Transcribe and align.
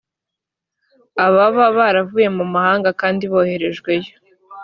ababa 1.25 1.65
baravuye 1.77 2.27
mu 2.37 2.45
mahanga 2.53 2.89
kandi 3.01 3.23
boherejweyo 3.31 4.11